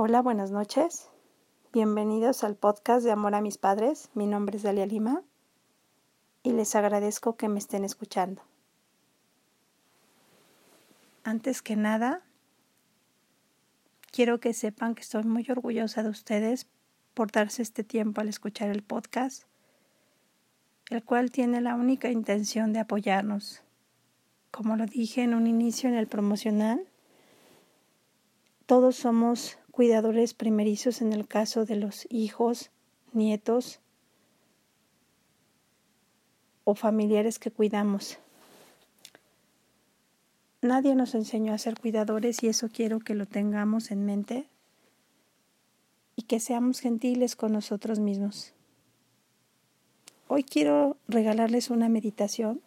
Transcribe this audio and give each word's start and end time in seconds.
Hola, 0.00 0.22
buenas 0.22 0.52
noches. 0.52 1.08
Bienvenidos 1.72 2.44
al 2.44 2.54
podcast 2.54 3.04
de 3.04 3.10
Amor 3.10 3.34
a 3.34 3.40
mis 3.40 3.58
padres. 3.58 4.10
Mi 4.14 4.28
nombre 4.28 4.56
es 4.56 4.62
Dalia 4.62 4.86
Lima 4.86 5.24
y 6.44 6.52
les 6.52 6.76
agradezco 6.76 7.36
que 7.36 7.48
me 7.48 7.58
estén 7.58 7.84
escuchando. 7.84 8.40
Antes 11.24 11.62
que 11.62 11.74
nada, 11.74 12.22
quiero 14.12 14.38
que 14.38 14.54
sepan 14.54 14.94
que 14.94 15.02
estoy 15.02 15.24
muy 15.24 15.44
orgullosa 15.50 16.04
de 16.04 16.10
ustedes 16.10 16.68
por 17.12 17.32
darse 17.32 17.62
este 17.62 17.82
tiempo 17.82 18.20
al 18.20 18.28
escuchar 18.28 18.70
el 18.70 18.84
podcast, 18.84 19.48
el 20.90 21.02
cual 21.02 21.32
tiene 21.32 21.60
la 21.60 21.74
única 21.74 22.08
intención 22.08 22.72
de 22.72 22.78
apoyarnos. 22.78 23.64
Como 24.52 24.76
lo 24.76 24.86
dije 24.86 25.24
en 25.24 25.34
un 25.34 25.48
inicio 25.48 25.88
en 25.88 25.96
el 25.96 26.06
promocional, 26.06 26.86
todos 28.66 28.94
somos 28.94 29.58
cuidadores 29.78 30.34
primerizos 30.34 31.02
en 31.02 31.12
el 31.12 31.28
caso 31.28 31.64
de 31.64 31.76
los 31.76 32.08
hijos, 32.10 32.72
nietos 33.12 33.78
o 36.64 36.74
familiares 36.74 37.38
que 37.38 37.52
cuidamos. 37.52 38.18
Nadie 40.62 40.96
nos 40.96 41.14
enseñó 41.14 41.54
a 41.54 41.58
ser 41.58 41.78
cuidadores 41.78 42.42
y 42.42 42.48
eso 42.48 42.68
quiero 42.72 42.98
que 42.98 43.14
lo 43.14 43.26
tengamos 43.26 43.92
en 43.92 44.04
mente 44.04 44.48
y 46.16 46.22
que 46.22 46.40
seamos 46.40 46.80
gentiles 46.80 47.36
con 47.36 47.52
nosotros 47.52 48.00
mismos. 48.00 48.54
Hoy 50.26 50.42
quiero 50.42 50.96
regalarles 51.06 51.70
una 51.70 51.88
meditación 51.88 52.60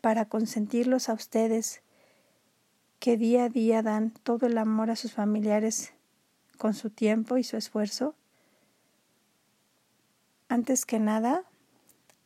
para 0.00 0.24
consentirlos 0.24 1.08
a 1.08 1.12
ustedes 1.12 1.80
que 3.00 3.16
día 3.16 3.44
a 3.44 3.48
día 3.48 3.82
dan 3.82 4.10
todo 4.10 4.46
el 4.46 4.58
amor 4.58 4.90
a 4.90 4.96
sus 4.96 5.12
familiares 5.12 5.94
con 6.58 6.74
su 6.74 6.90
tiempo 6.90 7.38
y 7.38 7.44
su 7.44 7.56
esfuerzo. 7.56 8.14
Antes 10.48 10.84
que 10.84 10.98
nada, 10.98 11.44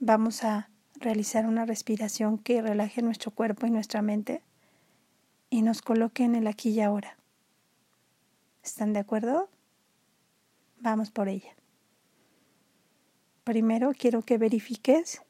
vamos 0.00 0.42
a 0.42 0.68
realizar 0.96 1.46
una 1.46 1.64
respiración 1.64 2.38
que 2.38 2.60
relaje 2.60 3.02
nuestro 3.02 3.30
cuerpo 3.30 3.66
y 3.66 3.70
nuestra 3.70 4.02
mente 4.02 4.42
y 5.48 5.62
nos 5.62 5.80
coloque 5.80 6.24
en 6.24 6.34
el 6.34 6.48
aquí 6.48 6.70
y 6.70 6.80
ahora. 6.80 7.16
¿Están 8.64 8.92
de 8.92 8.98
acuerdo? 8.98 9.48
Vamos 10.80 11.12
por 11.12 11.28
ella. 11.28 11.54
Primero 13.44 13.92
quiero 13.96 14.22
que 14.22 14.38
verifiques 14.38 15.22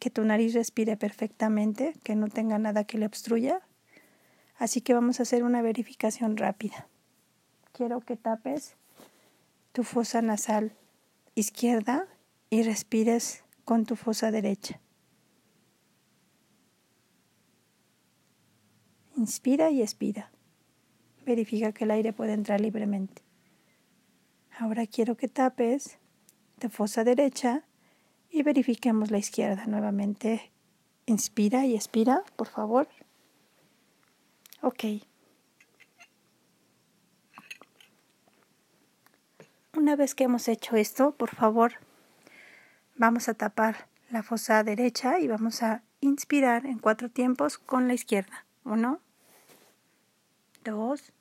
que 0.00 0.10
tu 0.10 0.24
nariz 0.24 0.54
respire 0.54 0.96
perfectamente, 0.96 1.94
que 2.02 2.16
no 2.16 2.28
tenga 2.28 2.58
nada 2.58 2.84
que 2.84 2.98
le 2.98 3.06
obstruya. 3.06 3.60
Así 4.58 4.80
que 4.80 4.94
vamos 4.94 5.20
a 5.20 5.24
hacer 5.24 5.44
una 5.44 5.62
verificación 5.62 6.36
rápida. 6.36 6.88
Quiero 7.72 8.00
que 8.00 8.16
tapes 8.16 8.76
tu 9.72 9.84
fosa 9.84 10.22
nasal 10.22 10.72
izquierda 11.34 12.06
y 12.48 12.62
respires 12.62 13.44
con 13.64 13.84
tu 13.84 13.96
fosa 13.96 14.30
derecha. 14.30 14.80
Inspira 19.16 19.70
y 19.70 19.82
expira. 19.82 20.30
Verifica 21.26 21.72
que 21.72 21.84
el 21.84 21.90
aire 21.90 22.12
puede 22.12 22.32
entrar 22.32 22.60
libremente. 22.60 23.22
Ahora 24.58 24.86
quiero 24.86 25.16
que 25.16 25.28
tapes 25.28 25.98
tu 26.58 26.70
fosa 26.70 27.04
derecha 27.04 27.64
y 28.30 28.42
verifiquemos 28.42 29.10
la 29.10 29.18
izquierda 29.18 29.66
nuevamente. 29.66 30.50
Inspira 31.04 31.66
y 31.66 31.74
expira, 31.74 32.22
por 32.36 32.48
favor. 32.48 32.88
Ok. 34.66 34.82
Una 39.76 39.94
vez 39.94 40.16
que 40.16 40.24
hemos 40.24 40.48
hecho 40.48 40.74
esto, 40.74 41.12
por 41.12 41.32
favor, 41.32 41.74
vamos 42.96 43.28
a 43.28 43.34
tapar 43.34 43.86
la 44.10 44.24
fosa 44.24 44.64
derecha 44.64 45.20
y 45.20 45.28
vamos 45.28 45.62
a 45.62 45.84
inspirar 46.00 46.66
en 46.66 46.80
cuatro 46.80 47.08
tiempos 47.08 47.58
con 47.58 47.86
la 47.86 47.94
izquierda. 47.94 48.44
Uno, 48.64 49.00
dos, 50.64 51.12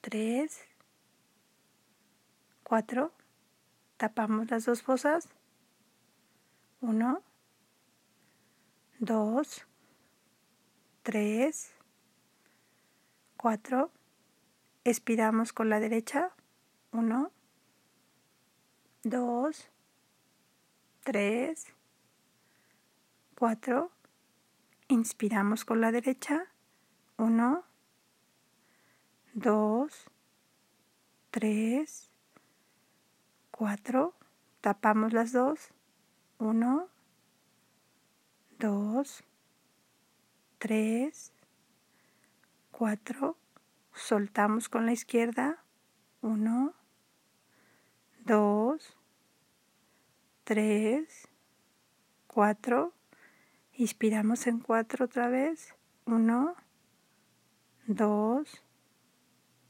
tres, 0.00 0.62
cuatro. 2.62 3.12
Tapamos 3.98 4.50
las 4.50 4.64
dos 4.64 4.80
fosas. 4.80 5.28
Uno, 6.80 7.22
dos, 9.00 9.66
tres, 11.02 11.74
4. 13.40 13.90
Expiramos 14.84 15.54
con 15.54 15.70
la 15.70 15.80
derecha. 15.80 16.30
1, 16.92 17.32
2, 19.04 19.70
3, 21.04 21.66
4. 23.36 23.90
Inspiramos 24.88 25.64
con 25.64 25.80
la 25.80 25.90
derecha. 25.90 26.52
1, 27.16 27.64
2, 29.32 30.04
3, 31.30 32.10
4. 33.52 34.14
Tapamos 34.60 35.14
las 35.14 35.32
dos. 35.32 35.70
1, 36.36 36.88
2, 38.58 39.24
3, 40.58 41.32
4, 42.80 43.36
soltamos 43.92 44.70
con 44.70 44.86
la 44.86 44.92
izquierda, 44.92 45.62
1, 46.22 46.72
2, 48.24 48.96
3, 50.44 51.28
4, 52.26 52.94
inspiramos 53.74 54.46
en 54.46 54.60
4 54.60 55.04
otra 55.04 55.28
vez, 55.28 55.74
1, 56.06 56.54
2, 57.86 58.64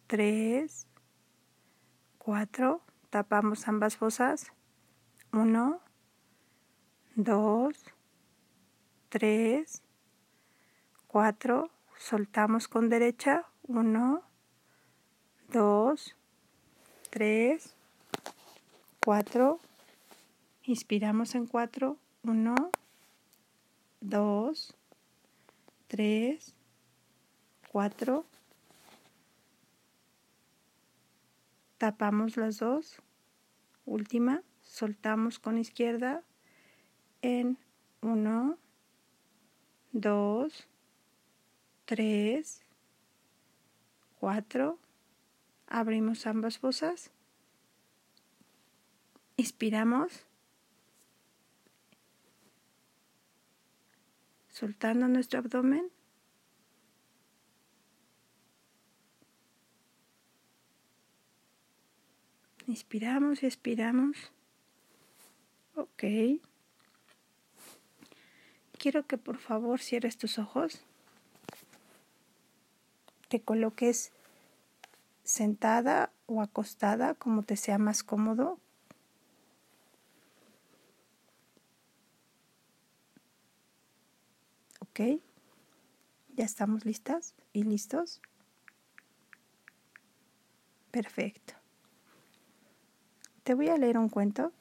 3, 0.06 0.86
4, 2.18 2.80
tapamos 3.10 3.66
ambas 3.66 3.96
fosas, 3.96 4.52
1, 5.32 5.80
2, 7.16 7.76
3, 9.08 9.82
4, 11.08 11.70
soltamos 12.00 12.66
con 12.66 12.88
derecha, 12.88 13.44
1, 13.64 14.22
2, 15.52 16.16
3, 17.10 17.76
4, 19.04 19.60
inspiramos 20.62 21.34
en 21.34 21.46
4, 21.46 21.98
1, 22.22 22.70
2, 24.00 24.74
3, 25.88 26.54
4, 27.70 28.24
tapamos 31.76 32.38
las 32.38 32.58
dos, 32.58 32.96
última, 33.84 34.42
soltamos 34.62 35.38
con 35.38 35.58
izquierda 35.58 36.22
en 37.20 37.58
1, 38.00 38.56
2, 39.92 40.69
3, 41.90 42.62
4, 44.20 44.78
abrimos 45.66 46.24
ambas 46.28 46.56
fosas, 46.56 47.10
inspiramos, 49.36 50.24
soltando 54.50 55.08
nuestro 55.08 55.40
abdomen, 55.40 55.90
inspiramos 62.68 63.42
y 63.42 63.46
expiramos, 63.46 64.30
ok. 65.74 66.04
Quiero 68.78 69.08
que 69.08 69.18
por 69.18 69.38
favor 69.38 69.80
cierres 69.80 70.16
tus 70.16 70.38
ojos 70.38 70.84
te 73.30 73.40
coloques 73.40 74.10
sentada 75.22 76.10
o 76.26 76.42
acostada 76.42 77.14
como 77.14 77.44
te 77.44 77.56
sea 77.56 77.78
más 77.78 78.02
cómodo. 78.02 78.58
¿Ok? 84.80 85.22
¿Ya 86.34 86.44
estamos 86.44 86.84
listas 86.84 87.34
y 87.52 87.62
listos? 87.62 88.20
Perfecto. 90.90 91.54
Te 93.44 93.54
voy 93.54 93.68
a 93.68 93.78
leer 93.78 93.96
un 93.96 94.08
cuento. 94.08 94.52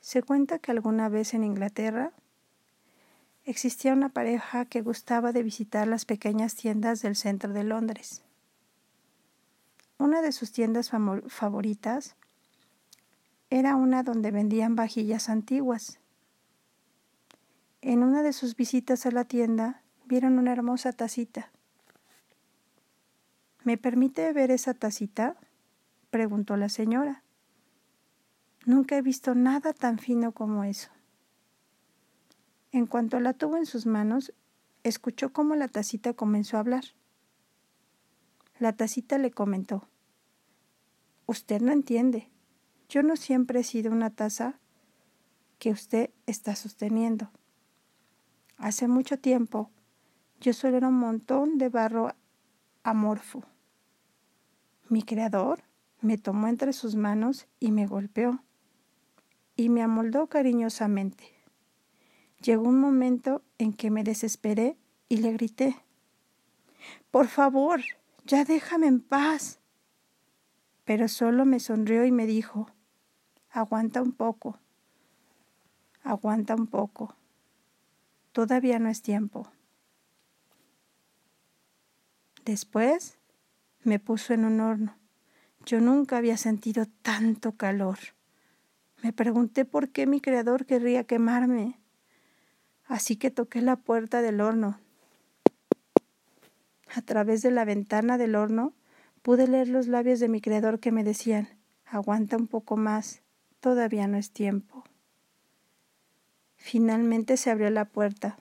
Se 0.00 0.22
cuenta 0.22 0.60
que 0.60 0.70
alguna 0.70 1.10
vez 1.10 1.34
en 1.34 1.44
Inglaterra 1.44 2.14
existía 3.46 3.92
una 3.92 4.08
pareja 4.08 4.64
que 4.64 4.82
gustaba 4.82 5.32
de 5.32 5.44
visitar 5.44 5.86
las 5.86 6.04
pequeñas 6.04 6.56
tiendas 6.56 7.00
del 7.00 7.14
centro 7.14 7.52
de 7.52 7.62
Londres. 7.62 8.22
Una 9.98 10.20
de 10.20 10.32
sus 10.32 10.52
tiendas 10.52 10.90
favoritas 11.28 12.16
era 13.48 13.76
una 13.76 14.02
donde 14.02 14.32
vendían 14.32 14.74
vajillas 14.74 15.28
antiguas. 15.28 16.00
En 17.80 18.02
una 18.02 18.22
de 18.22 18.32
sus 18.32 18.56
visitas 18.56 19.06
a 19.06 19.12
la 19.12 19.24
tienda 19.24 19.82
vieron 20.04 20.38
una 20.38 20.52
hermosa 20.52 20.92
tacita. 20.92 21.50
¿Me 23.62 23.78
permite 23.78 24.32
ver 24.32 24.50
esa 24.50 24.74
tacita? 24.74 25.36
preguntó 26.10 26.56
la 26.56 26.68
señora. 26.68 27.22
Nunca 28.64 28.96
he 28.96 29.02
visto 29.02 29.36
nada 29.36 29.72
tan 29.72 29.98
fino 29.98 30.32
como 30.32 30.64
eso. 30.64 30.95
En 32.72 32.86
cuanto 32.86 33.20
la 33.20 33.32
tuvo 33.32 33.56
en 33.56 33.66
sus 33.66 33.86
manos, 33.86 34.32
escuchó 34.82 35.32
cómo 35.32 35.54
la 35.54 35.68
tacita 35.68 36.12
comenzó 36.12 36.56
a 36.56 36.60
hablar. 36.60 36.84
La 38.58 38.72
tacita 38.72 39.18
le 39.18 39.30
comentó, 39.30 39.88
Usted 41.26 41.60
no 41.60 41.72
entiende. 41.72 42.30
Yo 42.88 43.02
no 43.02 43.16
siempre 43.16 43.60
he 43.60 43.64
sido 43.64 43.90
una 43.90 44.10
taza 44.10 44.60
que 45.58 45.70
usted 45.70 46.10
está 46.26 46.54
sosteniendo. 46.54 47.30
Hace 48.58 48.86
mucho 48.86 49.18
tiempo 49.18 49.70
yo 50.40 50.52
solo 50.52 50.76
era 50.76 50.88
un 50.88 50.98
montón 50.98 51.58
de 51.58 51.68
barro 51.68 52.14
amorfo. 52.84 53.42
Mi 54.88 55.02
creador 55.02 55.64
me 56.00 56.16
tomó 56.16 56.46
entre 56.46 56.72
sus 56.72 56.94
manos 56.94 57.48
y 57.58 57.72
me 57.72 57.86
golpeó 57.86 58.44
y 59.56 59.68
me 59.68 59.82
amoldó 59.82 60.28
cariñosamente. 60.28 61.35
Llegó 62.40 62.68
un 62.68 62.80
momento 62.80 63.42
en 63.58 63.72
que 63.72 63.90
me 63.90 64.04
desesperé 64.04 64.76
y 65.08 65.18
le 65.18 65.32
grité, 65.32 65.76
Por 67.10 67.28
favor, 67.28 67.80
ya 68.24 68.44
déjame 68.44 68.86
en 68.86 69.00
paz. 69.00 69.60
Pero 70.84 71.08
solo 71.08 71.44
me 71.44 71.60
sonrió 71.60 72.04
y 72.04 72.12
me 72.12 72.26
dijo, 72.26 72.70
Aguanta 73.50 74.02
un 74.02 74.12
poco, 74.12 74.58
aguanta 76.02 76.54
un 76.54 76.66
poco, 76.66 77.14
todavía 78.32 78.78
no 78.78 78.88
es 78.88 79.02
tiempo. 79.02 79.50
Después 82.44 83.18
me 83.82 83.98
puso 83.98 84.34
en 84.34 84.44
un 84.44 84.60
horno. 84.60 84.96
Yo 85.64 85.80
nunca 85.80 86.18
había 86.18 86.36
sentido 86.36 86.86
tanto 87.02 87.56
calor. 87.56 87.98
Me 89.02 89.12
pregunté 89.12 89.64
por 89.64 89.88
qué 89.88 90.06
mi 90.06 90.20
creador 90.20 90.64
querría 90.64 91.04
quemarme. 91.04 91.80
Así 92.88 93.16
que 93.16 93.30
toqué 93.30 93.60
la 93.62 93.76
puerta 93.76 94.22
del 94.22 94.40
horno. 94.40 94.78
A 96.94 97.02
través 97.02 97.42
de 97.42 97.50
la 97.50 97.64
ventana 97.64 98.16
del 98.16 98.36
horno 98.36 98.72
pude 99.22 99.48
leer 99.48 99.68
los 99.68 99.86
labios 99.88 100.20
de 100.20 100.28
mi 100.28 100.40
creador 100.40 100.78
que 100.78 100.92
me 100.92 101.04
decían, 101.04 101.48
aguanta 101.84 102.36
un 102.36 102.46
poco 102.46 102.76
más, 102.76 103.22
todavía 103.60 104.06
no 104.06 104.16
es 104.16 104.30
tiempo. 104.30 104.84
Finalmente 106.56 107.36
se 107.36 107.50
abrió 107.50 107.70
la 107.70 107.84
puerta. 107.84 108.38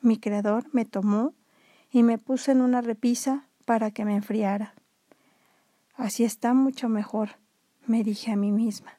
Mi 0.00 0.18
creador 0.18 0.66
me 0.72 0.84
tomó 0.84 1.34
y 1.90 2.02
me 2.02 2.18
puso 2.18 2.52
en 2.52 2.60
una 2.60 2.80
repisa 2.80 3.46
para 3.64 3.90
que 3.90 4.04
me 4.04 4.14
enfriara. 4.14 4.74
Así 5.94 6.24
está 6.24 6.54
mucho 6.54 6.88
mejor, 6.88 7.30
me 7.86 8.04
dije 8.04 8.32
a 8.32 8.36
mí 8.36 8.52
misma. 8.52 8.98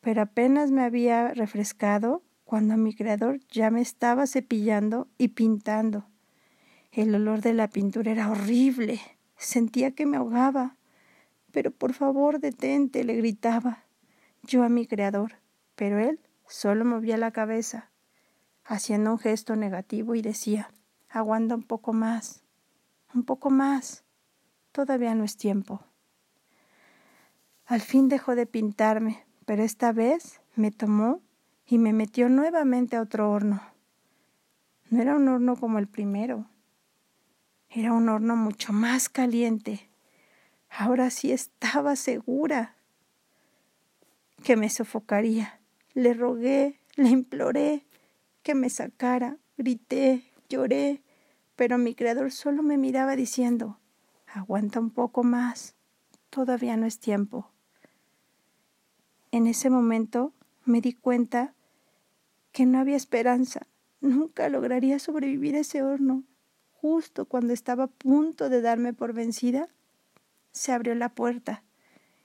Pero 0.00 0.22
apenas 0.22 0.70
me 0.70 0.82
había 0.82 1.32
refrescado 1.34 2.22
cuando 2.48 2.78
mi 2.78 2.94
creador 2.94 3.40
ya 3.50 3.70
me 3.70 3.82
estaba 3.82 4.26
cepillando 4.26 5.06
y 5.18 5.28
pintando. 5.28 6.06
El 6.92 7.14
olor 7.14 7.42
de 7.42 7.52
la 7.52 7.68
pintura 7.68 8.10
era 8.10 8.30
horrible. 8.30 9.02
Sentía 9.36 9.90
que 9.90 10.06
me 10.06 10.16
ahogaba. 10.16 10.74
Pero 11.52 11.72
por 11.72 11.92
favor 11.92 12.40
detente, 12.40 13.04
le 13.04 13.16
gritaba 13.16 13.84
yo 14.42 14.62
a 14.62 14.70
mi 14.70 14.86
creador. 14.86 15.32
Pero 15.74 15.98
él 15.98 16.20
solo 16.46 16.86
movía 16.86 17.18
la 17.18 17.32
cabeza, 17.32 17.90
haciendo 18.64 19.10
un 19.10 19.18
gesto 19.18 19.54
negativo 19.54 20.14
y 20.14 20.22
decía 20.22 20.70
aguanta 21.10 21.54
un 21.54 21.64
poco 21.64 21.92
más, 21.92 22.44
un 23.14 23.24
poco 23.24 23.50
más. 23.50 24.04
Todavía 24.72 25.14
no 25.14 25.24
es 25.24 25.36
tiempo. 25.36 25.82
Al 27.66 27.82
fin 27.82 28.08
dejó 28.08 28.34
de 28.34 28.46
pintarme, 28.46 29.26
pero 29.44 29.62
esta 29.62 29.92
vez 29.92 30.40
me 30.56 30.70
tomó 30.70 31.20
y 31.68 31.78
me 31.78 31.92
metió 31.92 32.28
nuevamente 32.28 32.96
a 32.96 33.02
otro 33.02 33.30
horno. 33.30 33.60
No 34.90 35.02
era 35.02 35.16
un 35.16 35.28
horno 35.28 35.54
como 35.56 35.78
el 35.78 35.86
primero, 35.86 36.46
era 37.68 37.92
un 37.92 38.08
horno 38.08 38.36
mucho 38.36 38.72
más 38.72 39.10
caliente. 39.10 39.90
Ahora 40.70 41.10
sí 41.10 41.30
estaba 41.30 41.94
segura 41.96 42.74
que 44.42 44.56
me 44.56 44.70
sofocaría. 44.70 45.60
Le 45.92 46.14
rogué, 46.14 46.80
le 46.96 47.10
imploré 47.10 47.84
que 48.42 48.54
me 48.54 48.70
sacara, 48.70 49.36
grité, 49.58 50.24
lloré, 50.48 51.02
pero 51.54 51.76
mi 51.76 51.94
creador 51.94 52.32
solo 52.32 52.62
me 52.62 52.78
miraba 52.78 53.14
diciendo, 53.14 53.78
aguanta 54.26 54.80
un 54.80 54.90
poco 54.90 55.22
más, 55.22 55.74
todavía 56.30 56.78
no 56.78 56.86
es 56.86 56.98
tiempo. 56.98 57.50
En 59.32 59.46
ese 59.46 59.68
momento 59.68 60.32
me 60.64 60.80
di 60.80 60.94
cuenta 60.94 61.54
que 62.58 62.66
no 62.66 62.80
había 62.80 62.96
esperanza. 62.96 63.68
Nunca 64.00 64.48
lograría 64.48 64.98
sobrevivir 64.98 65.54
a 65.54 65.60
ese 65.60 65.84
horno. 65.84 66.24
Justo 66.72 67.24
cuando 67.24 67.52
estaba 67.52 67.84
a 67.84 67.86
punto 67.86 68.48
de 68.48 68.60
darme 68.60 68.92
por 68.92 69.12
vencida, 69.12 69.68
se 70.50 70.72
abrió 70.72 70.96
la 70.96 71.08
puerta 71.08 71.62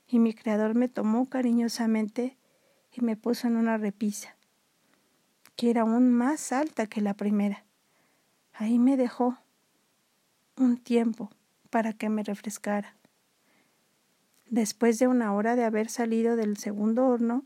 y 0.08 0.18
mi 0.18 0.34
creador 0.34 0.74
me 0.74 0.90
tomó 0.90 1.30
cariñosamente 1.30 2.36
y 2.92 3.02
me 3.02 3.16
puso 3.16 3.46
en 3.46 3.58
una 3.58 3.78
repisa, 3.78 4.36
que 5.56 5.70
era 5.70 5.82
aún 5.82 6.12
más 6.12 6.52
alta 6.52 6.88
que 6.88 7.02
la 7.02 7.14
primera. 7.14 7.64
Ahí 8.54 8.80
me 8.80 8.98
dejó 8.98 9.38
un 10.58 10.78
tiempo 10.78 11.30
para 11.70 11.94
que 11.94 12.10
me 12.10 12.24
refrescara. 12.24 12.98
Después 14.50 14.98
de 14.98 15.08
una 15.08 15.32
hora 15.36 15.56
de 15.56 15.64
haber 15.64 15.90
salido 15.90 16.36
del 16.36 16.58
segundo 16.58 17.06
horno, 17.06 17.46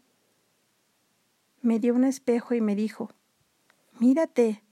me 1.62 1.80
dio 1.80 1.94
un 1.94 2.04
espejo 2.04 2.54
y 2.54 2.62
me 2.62 2.76
dijo, 2.76 3.12
Mírate, 4.00 4.64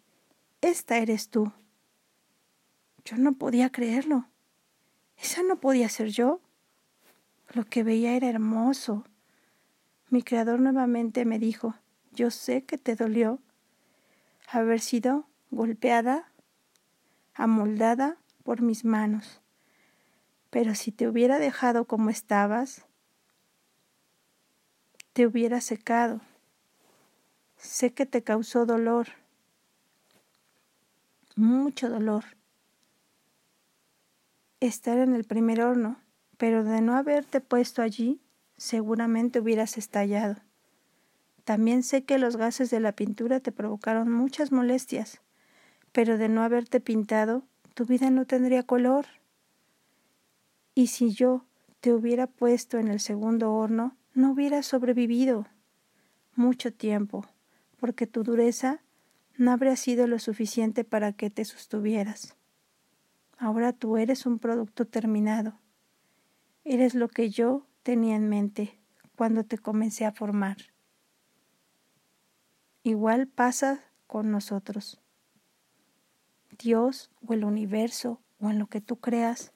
esta 0.61 0.97
eres 0.97 1.29
tú. 1.29 1.51
Yo 3.03 3.17
no 3.17 3.33
podía 3.33 3.71
creerlo. 3.71 4.27
Esa 5.17 5.43
no 5.43 5.59
podía 5.59 5.89
ser 5.89 6.09
yo. 6.09 6.41
Lo 7.53 7.65
que 7.65 7.83
veía 7.83 8.15
era 8.15 8.29
hermoso. 8.29 9.03
Mi 10.09 10.21
creador 10.21 10.59
nuevamente 10.59 11.25
me 11.25 11.39
dijo, 11.39 11.75
yo 12.11 12.31
sé 12.31 12.63
que 12.63 12.77
te 12.77 12.95
dolió 12.95 13.39
haber 14.47 14.79
sido 14.79 15.27
golpeada, 15.51 16.31
amoldada 17.33 18.17
por 18.43 18.61
mis 18.61 18.85
manos, 18.85 19.41
pero 20.49 20.75
si 20.75 20.91
te 20.91 21.07
hubiera 21.07 21.39
dejado 21.39 21.85
como 21.85 22.09
estabas, 22.09 22.85
te 25.13 25.25
hubiera 25.25 25.59
secado 25.61 26.21
Sé 27.65 27.93
que 27.93 28.05
te 28.05 28.21
causó 28.21 28.65
dolor, 28.65 29.07
mucho 31.35 31.89
dolor, 31.89 32.23
estar 34.59 34.99
en 34.99 35.13
el 35.13 35.25
primer 35.25 35.61
horno, 35.61 35.99
pero 36.37 36.63
de 36.63 36.79
no 36.81 36.95
haberte 36.95 37.41
puesto 37.41 37.81
allí, 37.81 38.21
seguramente 38.55 39.39
hubieras 39.39 39.77
estallado. 39.77 40.37
También 41.43 41.81
sé 41.81 42.05
que 42.05 42.19
los 42.19 42.37
gases 42.37 42.69
de 42.69 42.79
la 42.79 42.93
pintura 42.93 43.39
te 43.39 43.51
provocaron 43.51 44.11
muchas 44.11 44.51
molestias, 44.51 45.21
pero 45.91 46.17
de 46.17 46.29
no 46.29 46.43
haberte 46.43 46.79
pintado, 46.79 47.43
tu 47.73 47.85
vida 47.85 48.09
no 48.11 48.25
tendría 48.25 48.63
color. 48.63 49.07
Y 50.75 50.87
si 50.87 51.11
yo 51.11 51.45
te 51.81 51.91
hubiera 51.91 52.27
puesto 52.27 52.77
en 52.77 52.87
el 52.87 52.99
segundo 52.99 53.53
horno, 53.53 53.97
no 54.13 54.31
hubieras 54.31 54.67
sobrevivido 54.67 55.47
mucho 56.35 56.71
tiempo 56.71 57.25
porque 57.85 58.07
tu 58.07 58.23
dureza 58.23 58.81
no 59.37 59.51
habría 59.51 59.75
sido 59.75 60.07
lo 60.07 60.17
suficiente 60.17 60.83
para 60.83 61.13
que 61.13 61.29
te 61.29 61.45
sostuvieras. 61.45 62.35
Ahora 63.37 63.73
tú 63.73 63.97
eres 63.97 64.25
un 64.25 64.39
producto 64.39 64.87
terminado. 64.87 65.59
Eres 66.63 66.95
lo 66.95 67.09
que 67.09 67.29
yo 67.29 67.67
tenía 67.83 68.15
en 68.15 68.27
mente 68.27 68.79
cuando 69.15 69.43
te 69.43 69.59
comencé 69.59 70.03
a 70.03 70.11
formar. 70.11 70.57
Igual 72.81 73.27
pasa 73.27 73.83
con 74.07 74.31
nosotros. 74.31 74.99
Dios 76.57 77.11
o 77.23 77.35
el 77.35 77.43
universo 77.43 78.19
o 78.39 78.49
en 78.49 78.57
lo 78.57 78.65
que 78.65 78.81
tú 78.81 78.95
creas 78.95 79.53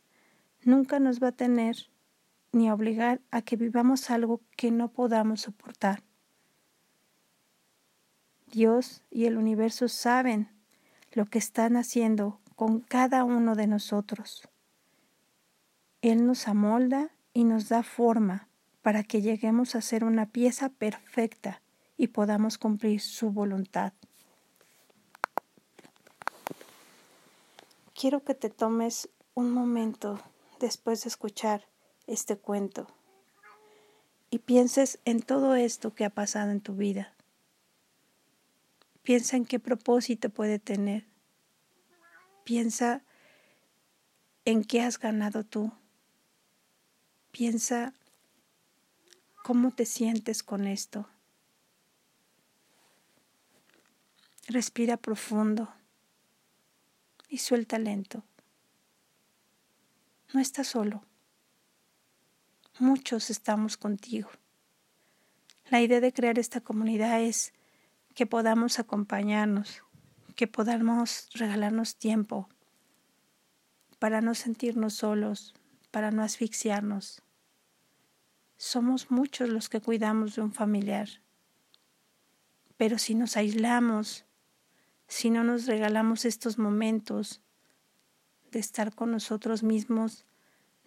nunca 0.64 1.00
nos 1.00 1.20
va 1.20 1.30
a 1.30 1.32
tener 1.32 1.90
ni 2.52 2.70
a 2.70 2.76
obligar 2.76 3.22
a 3.32 3.42
que 3.42 3.56
vivamos 3.56 4.12
algo 4.12 4.40
que 4.56 4.70
no 4.70 4.92
podamos 4.92 5.42
soportar. 5.42 6.04
Dios 8.50 9.04
y 9.10 9.26
el 9.26 9.38
universo 9.38 9.88
saben 9.88 10.50
lo 11.12 11.26
que 11.26 11.40
están 11.40 11.76
haciendo 11.76 12.40
con 12.56 12.82
cada 12.82 13.24
uno 13.24 13.56
de 13.56 13.68
nosotros. 13.68 14.48
Él 16.02 16.26
nos 16.26 16.48
amolda 16.48 17.12
y 17.34 17.44
nos 17.44 17.70
da 17.70 17.84
forma 17.84 18.48
para 18.82 19.04
que 19.04 19.22
lleguemos 19.22 19.76
a 19.76 19.82
ser 19.82 20.04
una 20.04 20.26
pieza 20.26 20.70
perfecta 20.70 21.62
y 21.98 22.08
podamos 22.08 22.58
cumplir 22.58 23.02
su 23.02 23.32
voluntad. 23.32 23.94
Quiero 27.94 28.24
que 28.24 28.34
te 28.34 28.50
tomes 28.50 29.10
un 29.34 29.52
momento 29.52 30.20
después 30.60 31.04
de 31.04 31.10
escuchar 31.10 31.68
este 32.08 32.38
cuento 32.38 32.88
y 34.30 34.40
pienses 34.40 35.00
en 35.06 35.22
todo 35.22 35.56
esto 35.56 35.94
que 35.94 36.06
ha 36.06 36.10
pasado 36.10 36.52
en 36.52 36.62
tu 36.62 36.76
vida. 36.76 37.14
Piensa 39.10 39.38
en 39.38 39.46
qué 39.46 39.58
propósito 39.58 40.30
puede 40.30 40.60
tener. 40.60 41.08
Piensa 42.44 43.02
en 44.46 44.64
qué 44.64 44.82
has 44.84 45.00
ganado 45.00 45.44
tú. 45.44 45.72
Piensa 47.32 47.92
cómo 49.44 49.72
te 49.72 49.88
sientes 49.88 50.44
con 50.44 50.68
esto. 50.68 51.10
Respira 54.48 54.96
profundo 54.96 55.74
y 57.30 57.40
suelta 57.40 57.80
lento. 57.80 58.24
No 60.36 60.40
estás 60.40 60.68
solo. 60.68 61.04
Muchos 62.78 63.32
estamos 63.32 63.76
contigo. 63.76 64.30
La 65.72 65.82
idea 65.82 66.00
de 66.00 66.14
crear 66.14 66.38
esta 66.38 66.62
comunidad 66.62 67.24
es 67.24 67.54
que 68.20 68.26
podamos 68.26 68.80
acompañarnos, 68.80 69.82
que 70.36 70.46
podamos 70.46 71.30
regalarnos 71.36 71.96
tiempo 71.96 72.50
para 73.98 74.20
no 74.20 74.36
sentirnos 74.36 74.96
solos, 74.96 75.54
para 75.90 76.12
no 76.12 76.22
asfixiarnos. 76.22 77.22
Somos 78.58 79.10
muchos 79.10 79.48
los 79.48 79.70
que 79.70 79.80
cuidamos 79.80 80.36
de 80.36 80.42
un 80.42 80.52
familiar, 80.52 81.08
pero 82.76 82.98
si 82.98 83.16
nos 83.16 83.38
aislamos, 83.38 84.26
si 85.08 85.30
no 85.30 85.46
nos 85.46 85.66
regalamos 85.66 86.26
estos 86.26 86.58
momentos 86.58 87.42
de 88.52 88.60
estar 88.60 88.94
con 88.94 89.12
nosotros 89.12 89.64
mismos, 89.64 90.26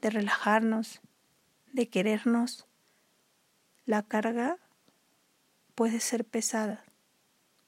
de 0.02 0.10
relajarnos, 0.10 1.00
de 1.72 1.88
querernos, 1.88 2.66
la 3.86 4.02
carga 4.02 4.58
puede 5.74 5.98
ser 5.98 6.26
pesada, 6.26 6.84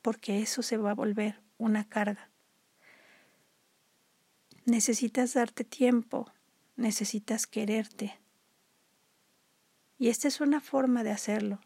porque 0.04 0.42
eso 0.42 0.60
se 0.60 0.76
va 0.76 0.90
a 0.90 0.94
volver 0.94 1.40
una 1.56 1.88
carga. 1.88 2.28
Necesitas 4.66 5.32
darte 5.32 5.64
tiempo, 5.64 6.30
necesitas 6.76 7.46
quererte. 7.46 8.14
Y 9.96 10.10
esta 10.10 10.28
es 10.28 10.42
una 10.42 10.60
forma 10.60 11.04
de 11.04 11.10
hacerlo 11.10 11.58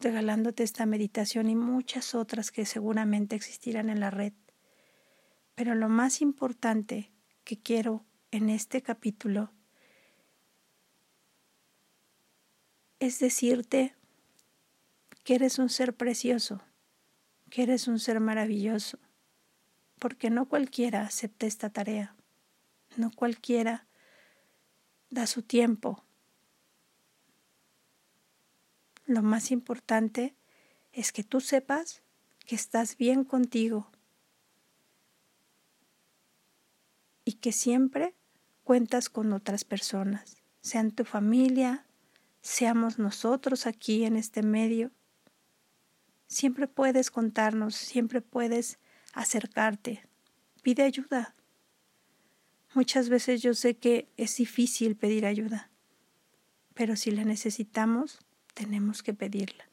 regalándote 0.00 0.64
esta 0.64 0.86
meditación 0.86 1.48
y 1.48 1.54
muchas 1.54 2.16
otras 2.16 2.50
que 2.50 2.66
seguramente 2.66 3.36
existirán 3.36 3.90
en 3.90 4.00
la 4.00 4.10
red. 4.10 4.32
Pero 5.54 5.76
lo 5.76 5.88
más 5.88 6.22
importante 6.22 7.12
que 7.44 7.60
quiero 7.60 8.04
en 8.32 8.50
este 8.50 8.82
capítulo 8.82 9.52
es 12.98 13.20
decirte 13.20 13.94
que 15.22 15.36
eres 15.36 15.60
un 15.60 15.68
ser 15.68 15.94
precioso, 15.94 16.60
que 17.50 17.62
eres 17.62 17.88
un 17.88 17.98
ser 17.98 18.20
maravilloso, 18.20 18.98
porque 19.98 20.30
no 20.30 20.48
cualquiera 20.48 21.02
acepta 21.02 21.46
esta 21.46 21.70
tarea, 21.70 22.14
no 22.96 23.10
cualquiera 23.10 23.86
da 25.10 25.26
su 25.26 25.42
tiempo 25.42 26.06
lo 29.06 29.22
más 29.22 29.52
importante 29.52 30.34
es 30.92 31.12
que 31.12 31.22
tú 31.22 31.40
sepas 31.40 32.02
que 32.44 32.56
estás 32.56 32.96
bien 32.96 33.24
contigo 33.24 33.88
y 37.24 37.34
que 37.34 37.52
siempre 37.52 38.14
cuentas 38.64 39.08
con 39.08 39.32
otras 39.32 39.64
personas, 39.64 40.36
sean 40.60 40.90
tu 40.90 41.04
familia, 41.04 41.86
seamos 42.40 42.98
nosotros 42.98 43.66
aquí 43.66 44.04
en 44.04 44.16
este 44.16 44.42
medio. 44.42 44.90
Siempre 46.26 46.66
puedes 46.66 47.10
contarnos, 47.10 47.74
siempre 47.74 48.20
puedes 48.20 48.78
acercarte. 49.12 50.06
Pide 50.62 50.82
ayuda. 50.82 51.34
Muchas 52.74 53.08
veces 53.08 53.40
yo 53.42 53.54
sé 53.54 53.76
que 53.76 54.08
es 54.16 54.36
difícil 54.36 54.96
pedir 54.96 55.24
ayuda, 55.24 55.70
pero 56.74 56.96
si 56.96 57.10
la 57.10 57.24
necesitamos, 57.24 58.18
tenemos 58.54 59.02
que 59.02 59.14
pedirla. 59.14 59.70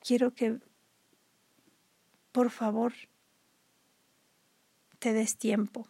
Quiero 0.00 0.34
que, 0.34 0.58
por 2.32 2.50
favor, 2.50 2.92
te 4.98 5.12
des 5.12 5.36
tiempo. 5.36 5.88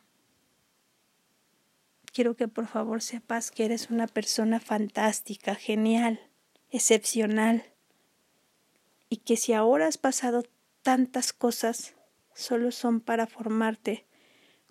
Quiero 2.14 2.36
que 2.36 2.46
por 2.46 2.68
favor 2.68 3.02
sepas 3.02 3.50
que 3.50 3.64
eres 3.64 3.90
una 3.90 4.06
persona 4.06 4.60
fantástica, 4.60 5.56
genial, 5.56 6.20
excepcional, 6.70 7.64
y 9.10 9.16
que 9.16 9.36
si 9.36 9.52
ahora 9.52 9.88
has 9.88 9.98
pasado 9.98 10.44
tantas 10.82 11.32
cosas, 11.32 11.96
solo 12.32 12.70
son 12.70 13.00
para 13.00 13.26
formarte 13.26 14.06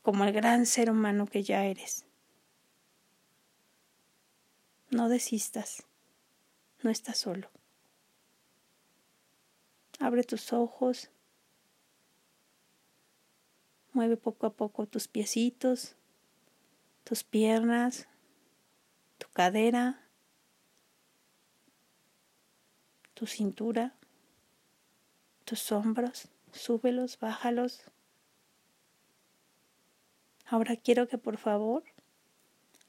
como 0.04 0.24
el 0.24 0.32
gran 0.32 0.66
ser 0.66 0.90
humano 0.90 1.28
que 1.28 1.44
ya 1.44 1.66
eres. 1.66 2.06
No 4.90 5.10
desistas, 5.10 5.84
no 6.82 6.90
estás 6.90 7.18
solo. 7.18 7.50
Abre 10.00 10.24
tus 10.24 10.54
ojos, 10.54 11.10
mueve 13.92 14.16
poco 14.16 14.46
a 14.46 14.54
poco 14.54 14.88
tus 14.88 15.10
piecitos, 15.10 15.98
tus 17.04 17.24
piernas, 17.24 18.08
tu 19.18 19.28
cadera, 19.34 20.08
tu 23.14 23.26
cintura, 23.26 23.96
tus 25.46 25.72
hombros, 25.72 26.30
súbelos, 26.52 27.20
bájalos. 27.20 27.84
Ahora 30.46 30.76
quiero 30.76 31.08
que 31.08 31.18
por 31.18 31.38
favor 31.38 31.84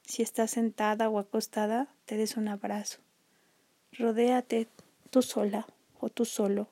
si 0.05 0.21
estás 0.21 0.51
sentada 0.51 1.09
o 1.09 1.17
acostada, 1.17 1.87
te 2.05 2.15
des 2.15 2.37
un 2.37 2.47
abrazo. 2.47 2.99
Rodéate 3.91 4.67
tú 5.09 5.21
sola 5.21 5.65
o 5.99 6.09
tú 6.09 6.25
solo. 6.25 6.69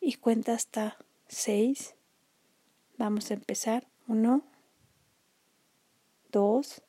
Y 0.00 0.14
cuenta 0.14 0.52
hasta 0.52 0.98
seis. 1.26 1.94
Vamos 2.98 3.30
a 3.30 3.34
empezar. 3.34 3.88
Uno, 4.06 4.44
dos, 6.34 6.82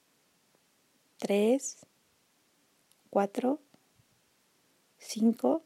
tres, 1.18 1.86
cuatro, 3.12 3.62
cinco, 4.98 5.64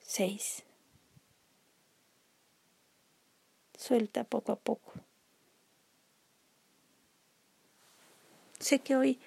seis. 0.00 0.64
Suelta 3.78 4.24
poco 4.24 4.50
a 4.50 4.56
poco. 4.56 4.92
Sé 8.58 8.80
que 8.80 8.96
hoy 8.96 9.20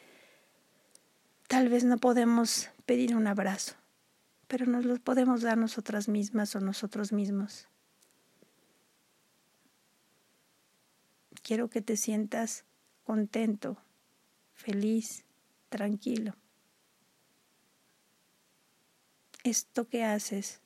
tal 1.47 1.69
vez 1.69 1.85
no 1.85 1.99
podemos 1.99 2.69
pedir 2.85 3.15
un 3.15 3.27
abrazo, 3.27 3.75
pero 4.49 4.65
nos 4.65 4.83
lo 4.83 4.97
podemos 4.97 5.43
dar 5.43 5.57
nosotras 5.57 6.09
mismas 6.09 6.57
o 6.57 6.59
nosotros 6.59 7.13
mismos. 7.13 7.69
Quiero 11.41 11.69
que 11.69 11.81
te 11.81 11.95
sientas 11.95 12.65
contento, 13.07 13.77
feliz, 14.51 15.23
tranquilo. 15.69 16.35
Esto 19.45 19.87
que 19.87 20.03
haces 20.03 20.59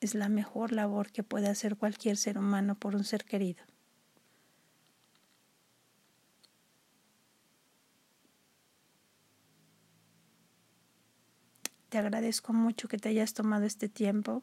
es 0.00 0.16
la 0.16 0.28
mejor 0.28 0.72
labor 0.72 1.12
que 1.12 1.22
puede 1.22 1.46
hacer 1.46 1.76
cualquier 1.76 2.16
ser 2.16 2.36
humano 2.36 2.74
por 2.74 2.96
un 2.96 3.04
ser 3.04 3.24
querido. 3.24 3.62
Te 11.90 11.98
agradezco 11.98 12.52
mucho 12.52 12.88
que 12.88 12.98
te 12.98 13.10
hayas 13.10 13.34
tomado 13.34 13.66
este 13.66 13.88
tiempo 13.88 14.42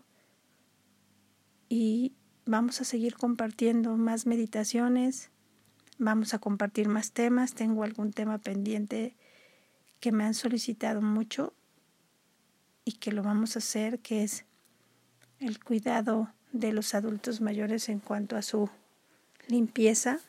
y 1.67 2.13
vamos 2.45 2.79
a 2.79 2.85
seguir 2.85 3.17
compartiendo 3.17 3.97
más 3.97 4.25
meditaciones, 4.25 5.31
vamos 6.00 6.34
a 6.34 6.39
compartir 6.39 6.88
más 6.88 7.12
temas, 7.12 7.53
tengo 7.53 7.84
algún 7.84 8.12
tema 8.12 8.39
pendiente 8.39 9.15
que 10.00 10.12
me 10.12 10.24
han 10.24 10.34
solicitado 10.34 11.01
mucho 11.01 11.53
y 12.86 12.94
que 12.94 13.12
lo 13.12 13.22
vamos 13.22 13.56
a 13.56 13.60
hacer, 13.60 14.00
que 14.00 14.24
es 14.24 14.46
el 15.39 15.63
cuidado 15.63 16.34
de 16.51 16.72
los 16.72 16.96
adultos 16.96 17.41
mayores 17.41 17.89
en 17.89 18.00
cuanto 18.00 18.36
a 18.36 18.41
su 18.41 18.70
limpieza 19.48 20.20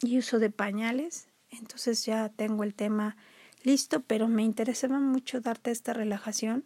y 0.00 0.18
uso 0.18 0.38
de 0.38 0.50
pañales. 0.50 1.28
Entonces 1.50 2.04
ya 2.04 2.28
tengo 2.28 2.64
el 2.64 2.74
tema 2.74 3.16
listo, 3.62 4.00
pero 4.00 4.28
me 4.28 4.44
interesaba 4.44 5.00
mucho 5.00 5.40
darte 5.40 5.70
esta 5.70 5.92
relajación. 5.92 6.64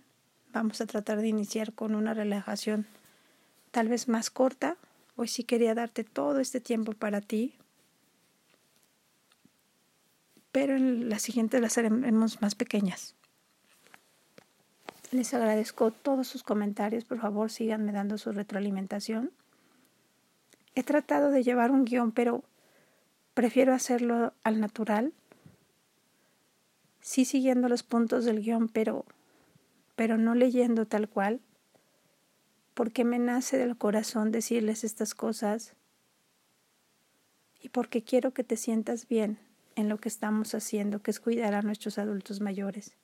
Vamos 0.52 0.80
a 0.80 0.86
tratar 0.86 1.20
de 1.20 1.28
iniciar 1.28 1.72
con 1.72 1.94
una 1.94 2.14
relajación 2.14 2.86
tal 3.70 3.88
vez 3.88 4.08
más 4.08 4.30
corta. 4.30 4.76
Hoy 5.16 5.28
sí 5.28 5.44
quería 5.44 5.74
darte 5.74 6.02
todo 6.02 6.40
este 6.40 6.60
tiempo 6.60 6.92
para 6.92 7.20
ti, 7.20 7.54
pero 10.50 10.76
en 10.76 11.08
la 11.08 11.18
siguiente 11.18 11.60
las 11.60 11.78
haremos 11.78 12.42
más 12.42 12.54
pequeñas. 12.54 13.14
Les 15.12 15.32
agradezco 15.32 15.92
todos 15.92 16.26
sus 16.26 16.42
comentarios, 16.42 17.04
por 17.04 17.20
favor 17.20 17.50
síganme 17.50 17.92
dando 17.92 18.18
su 18.18 18.32
retroalimentación. 18.32 19.30
He 20.74 20.82
tratado 20.82 21.30
de 21.30 21.44
llevar 21.44 21.70
un 21.70 21.84
guion, 21.84 22.10
pero 22.10 22.42
prefiero 23.34 23.72
hacerlo 23.72 24.32
al 24.42 24.60
natural. 24.60 25.12
Sí 27.00 27.24
siguiendo 27.24 27.68
los 27.68 27.84
puntos 27.84 28.24
del 28.24 28.40
guion, 28.40 28.68
pero, 28.68 29.04
pero 29.94 30.18
no 30.18 30.34
leyendo 30.34 30.86
tal 30.86 31.08
cual, 31.08 31.40
porque 32.74 33.04
me 33.04 33.18
nace 33.18 33.56
del 33.56 33.78
corazón 33.78 34.32
decirles 34.32 34.84
estas 34.84 35.14
cosas 35.14 35.74
y 37.60 37.70
porque 37.70 38.02
quiero 38.02 38.34
que 38.34 38.44
te 38.44 38.56
sientas 38.56 39.08
bien 39.08 39.38
en 39.76 39.88
lo 39.88 39.98
que 39.98 40.08
estamos 40.08 40.54
haciendo, 40.54 41.02
que 41.02 41.10
es 41.10 41.20
cuidar 41.20 41.54
a 41.54 41.62
nuestros 41.62 41.98
adultos 41.98 42.40
mayores. 42.40 42.96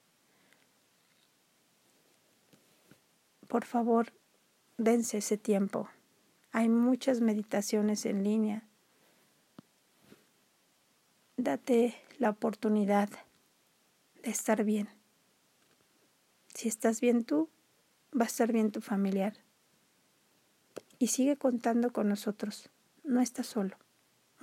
Por 3.48 3.64
favor, 3.64 4.12
dense 4.76 5.18
ese 5.18 5.38
tiempo. 5.38 5.88
Hay 6.52 6.68
muchas 6.68 7.20
meditaciones 7.20 8.06
en 8.06 8.22
línea. 8.22 8.64
Date 11.36 11.94
la 12.18 12.30
oportunidad 12.30 13.08
de 14.22 14.30
estar 14.30 14.62
bien. 14.62 14.88
Si 16.54 16.68
estás 16.68 17.00
bien 17.00 17.24
tú, 17.24 17.48
va 18.14 18.24
a 18.24 18.28
estar 18.28 18.52
bien 18.52 18.70
tu 18.72 18.80
familiar. 18.80 19.34
Y 21.00 21.06
sigue 21.06 21.38
contando 21.38 21.94
con 21.94 22.10
nosotros. 22.10 22.68
No 23.04 23.22
estás 23.22 23.46
solo. 23.46 23.76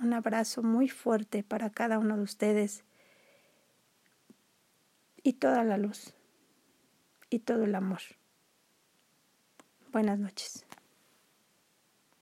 Un 0.00 0.12
abrazo 0.12 0.64
muy 0.64 0.88
fuerte 0.88 1.44
para 1.44 1.70
cada 1.70 2.00
uno 2.00 2.16
de 2.16 2.24
ustedes 2.24 2.82
y 5.22 5.34
toda 5.34 5.62
la 5.62 5.78
luz 5.78 6.14
y 7.30 7.38
todo 7.38 7.62
el 7.62 7.76
amor. 7.76 8.00
Buenas 9.92 10.18
noches. 10.18 10.67